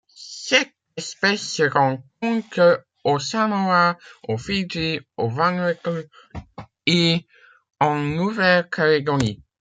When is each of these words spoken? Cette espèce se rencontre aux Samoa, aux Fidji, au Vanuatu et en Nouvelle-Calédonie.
Cette 0.15 0.73
espèce 0.97 1.41
se 1.47 1.61
rencontre 1.61 2.83
aux 3.03 3.19
Samoa, 3.19 3.99
aux 4.27 4.37
Fidji, 4.39 4.99
au 5.17 5.29
Vanuatu 5.29 6.09
et 6.87 7.27
en 7.79 7.99
Nouvelle-Calédonie. 7.99 9.43